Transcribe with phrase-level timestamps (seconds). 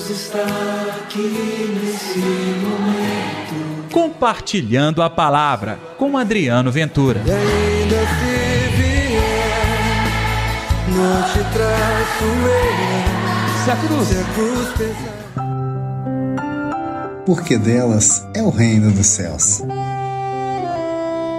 [0.00, 0.40] Deus está
[1.02, 1.18] aqui
[1.82, 3.90] nesse momento.
[3.92, 7.20] Compartilhando a palavra com Adriano Ventura.
[7.26, 9.20] E ainda se vier,
[10.88, 13.64] não te traço eu.
[13.64, 15.20] Se a cruz, Se a cruz pesar.
[17.26, 19.62] porque delas é o reino dos céus.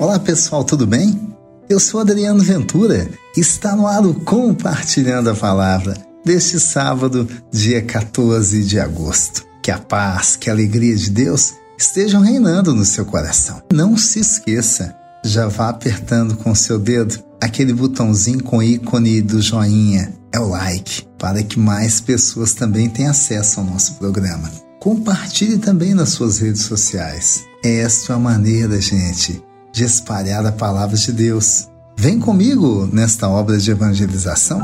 [0.00, 1.20] Olá pessoal, tudo bem?
[1.68, 7.80] Eu sou Adriano Ventura e está no ar o Compartilhando a Palavra deste sábado, dia
[7.80, 9.46] 14 de agosto.
[9.62, 13.62] Que a paz, que a alegria de Deus estejam reinando no seu coração.
[13.72, 14.92] Não se esqueça,
[15.24, 21.06] já vá apertando com seu dedo aquele botãozinho com ícone do joinha, é o like,
[21.16, 24.50] para que mais pessoas também tenham acesso ao nosso programa.
[24.80, 27.44] Compartilhe também nas suas redes sociais.
[27.62, 29.40] Esta é a maneira, gente,
[29.72, 31.68] de espalhar a palavra de Deus.
[31.96, 34.60] Vem comigo nesta obra de evangelização.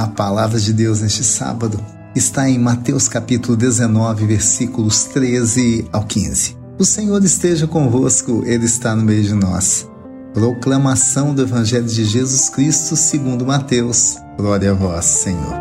[0.00, 1.78] A palavra de Deus neste sábado
[2.16, 6.56] está em Mateus capítulo 19, versículos 13 ao 15.
[6.78, 9.86] O Senhor esteja convosco, Ele está no meio de nós.
[10.32, 14.16] Proclamação do Evangelho de Jesus Cristo segundo Mateus.
[14.38, 15.54] Glória a vós, Senhor.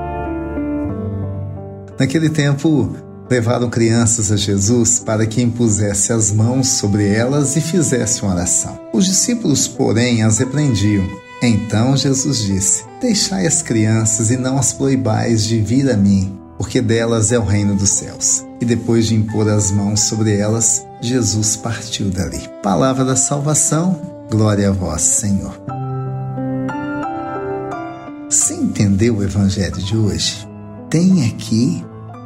[1.99, 2.95] Naquele tempo,
[3.29, 8.79] levaram crianças a Jesus para que impusesse as mãos sobre elas e fizesse uma oração.
[8.93, 11.05] Os discípulos, porém, as repreendiam.
[11.43, 16.81] Então Jesus disse: Deixai as crianças e não as proibais de vir a mim, porque
[16.81, 18.45] delas é o reino dos céus.
[18.59, 22.41] E depois de impor as mãos sobre elas, Jesus partiu dali.
[22.61, 25.57] Palavra da salvação, glória a vós, Senhor.
[28.29, 30.45] Você entendeu o evangelho de hoje?
[30.89, 31.81] Tem aqui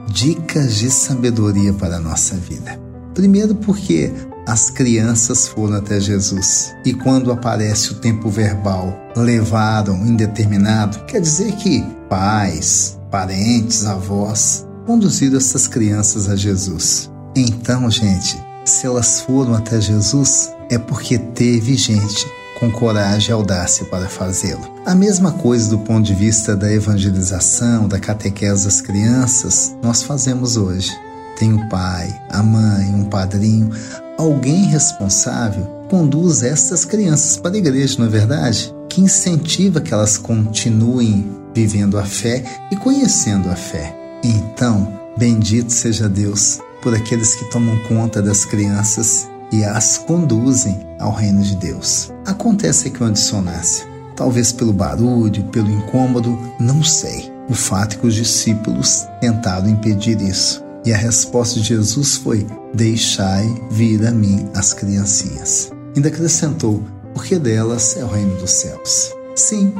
[0.09, 2.79] dicas de sabedoria para a nossa vida.
[3.13, 4.11] Primeiro, porque
[4.45, 11.53] as crianças foram até Jesus e quando aparece o tempo verbal levaram indeterminado, quer dizer
[11.53, 17.09] que pais, parentes, avós conduziram essas crianças a Jesus.
[17.35, 22.27] Então, gente, se elas foram até Jesus, é porque teve gente
[22.59, 24.61] com coragem e audácia para fazê-lo.
[24.85, 30.55] A mesma coisa do ponto de vista da evangelização, da catequese das crianças, nós fazemos
[30.55, 30.91] hoje.
[31.37, 33.71] Tem o pai, a mãe, um padrinho,
[34.17, 38.73] alguém responsável conduz essas crianças para a igreja, não é verdade?
[38.89, 43.95] Que incentiva que elas continuem vivendo a fé e conhecendo a fé.
[44.23, 51.13] Então, bendito seja Deus por aqueles que tomam conta das crianças e as conduzem ao
[51.13, 52.11] reino de Deus.
[52.25, 57.31] Acontece aqui uma dissonância, talvez pelo barulho, pelo incômodo, não sei.
[57.47, 60.62] O fato é que os discípulos tentaram impedir isso.
[60.85, 65.71] E a resposta de Jesus foi: Deixai vir a mim as criancinhas.
[65.95, 66.83] Ainda acrescentou:
[67.13, 69.13] Porque delas é o reino dos céus.
[69.35, 69.73] Sim,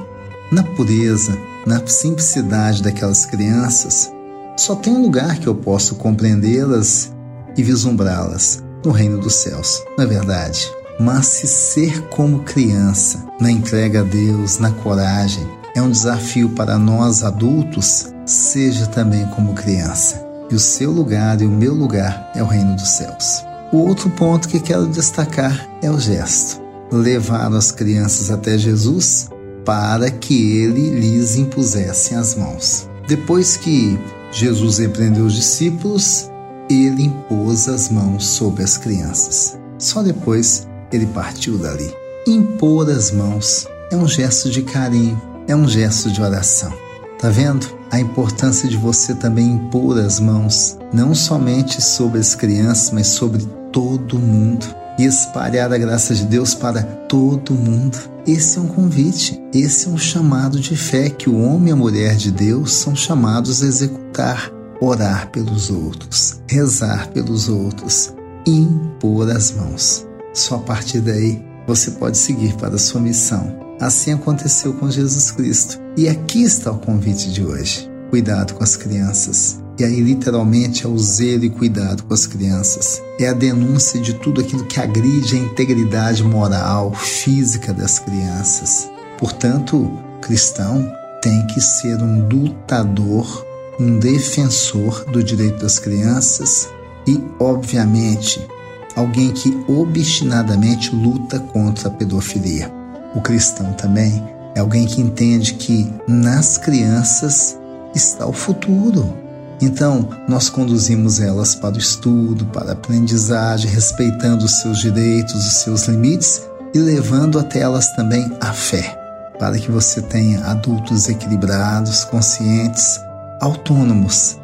[0.52, 4.12] na pureza, na simplicidade daquelas crianças,
[4.56, 7.12] só tem um lugar que eu posso compreendê-las
[7.58, 10.70] e vislumbrá-las no reino dos céus, não é verdade?
[11.00, 16.78] Mas se ser como criança, na entrega a Deus, na coragem, é um desafio para
[16.78, 20.24] nós adultos, seja também como criança.
[20.52, 23.44] E o seu lugar e o meu lugar é o reino dos céus.
[23.72, 26.62] O outro ponto que quero destacar é o gesto.
[26.92, 29.30] Levaram as crianças até Jesus
[29.66, 32.88] para que ele lhes impusesse as mãos.
[33.08, 33.98] Depois que
[34.32, 36.30] Jesus repreendeu os discípulos,
[36.70, 39.58] ele impôs as mãos sobre as crianças.
[39.78, 41.94] Só depois ele partiu dali.
[42.28, 46.74] Impor as mãos é um gesto de carinho, é um gesto de oração.
[47.20, 52.90] Tá vendo a importância de você também impor as mãos, não somente sobre as crianças,
[52.90, 54.66] mas sobre todo mundo
[54.98, 57.96] e espalhar a graça de Deus para todo mundo.
[58.26, 61.76] Esse é um convite, esse é um chamado de fé que o homem e a
[61.76, 68.12] mulher de Deus são chamados a executar orar pelos outros, rezar pelos outros,
[68.48, 70.04] impor as mãos.
[70.34, 73.76] Só a partir daí você pode seguir para a sua missão.
[73.80, 75.80] Assim aconteceu com Jesus Cristo.
[75.98, 77.90] E aqui está o convite de hoje.
[78.10, 79.60] Cuidado com as crianças.
[79.80, 83.02] E aí, literalmente, é o zelo e cuidado com as crianças.
[83.20, 88.90] É a denúncia de tudo aquilo que agride a integridade moral, física das crianças.
[89.18, 90.92] Portanto, o cristão
[91.22, 96.70] tem que ser um lutador um defensor do direito das crianças
[97.08, 98.46] e, obviamente,
[98.96, 102.72] alguém que obstinadamente luta contra a pedofilia.
[103.16, 104.24] O cristão também
[104.56, 107.58] é alguém que entende que nas crianças
[107.94, 109.18] está o futuro.
[109.62, 115.54] Então, nós conduzimos elas para o estudo, para a aprendizagem, respeitando os seus direitos, os
[115.58, 116.42] seus limites
[116.74, 119.00] e levando até elas também a fé,
[119.40, 123.00] para que você tenha adultos equilibrados, conscientes,
[123.40, 124.38] autônomos,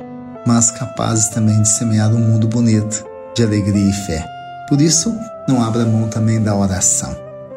[0.45, 3.03] mas capazes também de semear um mundo bonito,
[3.35, 4.38] de alegria e fé.
[4.69, 5.11] Por isso,
[5.47, 7.13] não abra mão também da oração.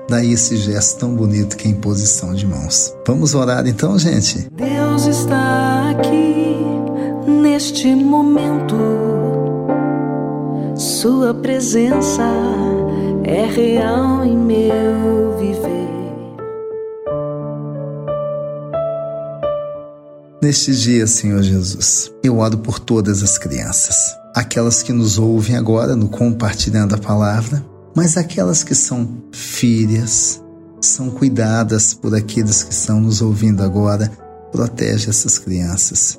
[0.08, 2.94] Daí esse gesto tão bonito que é a imposição de mãos.
[3.06, 4.48] Vamos orar então, gente?
[4.56, 6.56] Deus está aqui
[7.26, 8.76] neste momento.
[10.74, 12.22] Sua presença
[13.24, 15.82] é real em meu viver.
[20.42, 25.94] Neste dia, Senhor Jesus, eu oro por todas as crianças, aquelas que nos ouvem agora
[25.94, 27.64] no compartilhando a palavra,
[27.94, 30.42] mas aquelas que são filhas,
[30.80, 34.10] são cuidadas por aqueles que estão nos ouvindo agora,
[34.50, 36.18] protege essas crianças.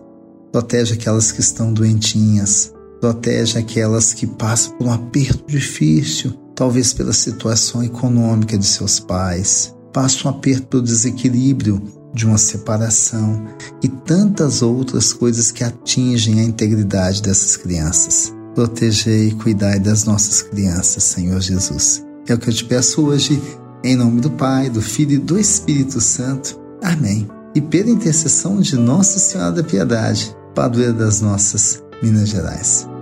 [0.52, 2.72] Protege aquelas que estão doentinhas,
[3.02, 9.74] protege aquelas que passam por um aperto difícil, talvez pela situação econômica de seus pais,
[9.92, 11.82] passam um aperto pelo desequilíbrio
[12.14, 13.48] de uma separação
[13.82, 18.34] e tantas outras coisas que atingem a integridade dessas crianças.
[18.54, 22.06] Protegei e cuidai das nossas crianças, Senhor Jesus.
[22.28, 23.42] É o que eu te peço hoje,
[23.84, 26.60] em nome do Pai, do Filho e do Espírito Santo.
[26.82, 27.28] Amém.
[27.56, 32.93] E pela intercessão de Nossa Senhora da Piedade, padroeira das nossas Minas Gerais.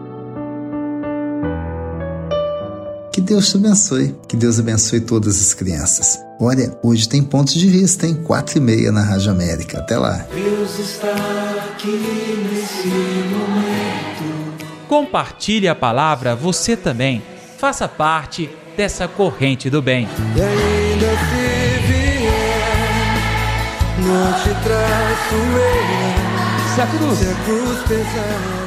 [3.21, 6.19] Que Deus te abençoe, que Deus abençoe todas as crianças.
[6.39, 9.77] Olha, hoje tem pontos de vista, em quatro e meia na Rádio América.
[9.77, 10.25] Até lá.
[10.33, 11.13] Deus está
[11.69, 14.57] aqui nesse momento.
[14.89, 17.21] Compartilhe a palavra você também.
[17.59, 20.09] Faça parte dessa corrente do bem.
[20.35, 23.05] E ainda se vier,
[23.99, 26.73] não te traço eu.
[26.73, 28.60] Se a cruz Se a cruz pesar.